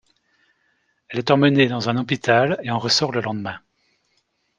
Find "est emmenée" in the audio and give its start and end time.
1.19-1.67